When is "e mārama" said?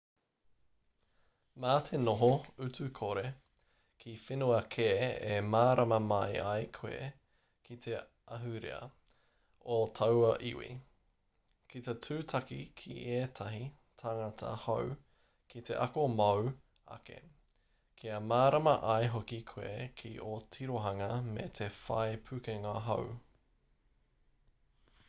5.33-5.97